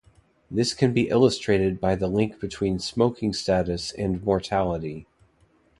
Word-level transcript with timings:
This 0.49 0.73
can 0.73 0.93
be 0.93 1.09
illustrated 1.09 1.79
by 1.79 1.93
the 1.95 2.07
link 2.07 2.39
between 2.39 2.79
smoking 2.79 3.33
status 3.33 3.91
and 3.91 4.23
mortality. 4.25 5.05